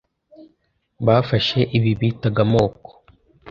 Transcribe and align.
bafashe 1.05 1.59
ibi 1.77 1.91
bitaga 1.99 2.39
amoko 2.47 2.89